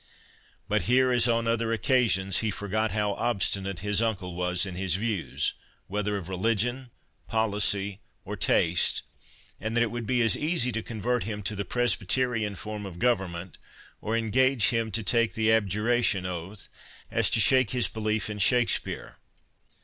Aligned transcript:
But 0.67 0.81
here, 0.89 1.11
as 1.11 1.27
on 1.27 1.45
other 1.47 1.71
occasions, 1.71 2.37
he 2.39 2.49
forgot 2.49 2.89
how 2.91 3.11
obstinate 3.13 3.81
his 3.81 4.01
uncle 4.01 4.33
was 4.33 4.65
in 4.65 4.73
his 4.73 4.95
views, 4.95 5.53
whether 5.85 6.17
of 6.17 6.27
religion, 6.27 6.89
policy, 7.27 7.99
or 8.25 8.35
taste, 8.35 9.03
and 9.59 9.75
that 9.77 9.83
it 9.83 9.91
would 9.91 10.07
be 10.07 10.23
as 10.23 10.35
easy 10.35 10.71
to 10.71 10.81
convert 10.81 11.25
him 11.25 11.43
to 11.43 11.55
the 11.55 11.65
Presbyterian 11.65 12.55
form 12.55 12.87
of 12.87 12.97
government, 12.97 13.59
or 14.01 14.17
engage 14.17 14.69
him 14.69 14.89
to 14.89 15.03
take 15.03 15.35
the 15.35 15.51
abjuration 15.53 16.25
oath, 16.25 16.67
as 17.11 17.29
to 17.29 17.39
shake 17.39 17.69
his 17.69 17.87
belief 17.87 18.27
in 18.27 18.39
Shakspeare. 18.39 19.19